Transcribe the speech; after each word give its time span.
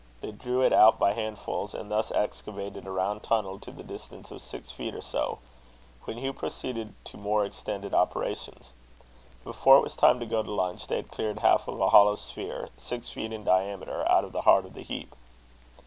They 0.19 0.31
drew 0.31 0.63
it 0.63 0.73
out 0.73 0.97
by 0.97 1.13
handfuls, 1.13 1.75
and 1.75 1.91
thus 1.91 2.09
excavated 2.09 2.87
a 2.87 2.91
round 2.91 3.21
tunnel 3.21 3.59
to 3.59 3.69
the 3.69 3.83
distance 3.83 4.31
of 4.31 4.41
six 4.41 4.71
feet 4.71 4.95
or 4.95 5.01
so; 5.03 5.37
when 6.05 6.17
Hugh 6.17 6.33
proceeded 6.33 6.95
to 7.05 7.17
more 7.17 7.45
extended 7.45 7.93
operations. 7.93 8.71
Before 9.43 9.77
it 9.77 9.83
was 9.83 9.93
time 9.93 10.19
to 10.19 10.25
go 10.25 10.41
to 10.41 10.51
lunch, 10.51 10.87
they 10.87 10.95
had 10.95 11.11
cleared 11.11 11.37
half 11.41 11.67
of 11.67 11.79
a 11.79 11.89
hollow 11.89 12.15
sphere, 12.15 12.69
six 12.79 13.09
feet 13.09 13.31
in 13.31 13.43
diameter, 13.43 14.03
out 14.09 14.23
of 14.25 14.31
the 14.31 14.41
heart 14.41 14.65
of 14.65 14.73
the 14.73 14.81
heap. 14.81 15.13